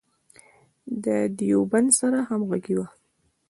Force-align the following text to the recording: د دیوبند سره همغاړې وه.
د 1.03 1.05
دیوبند 1.37 1.89
سره 1.99 2.19
همغاړې 2.29 2.73
وه. 2.77 2.87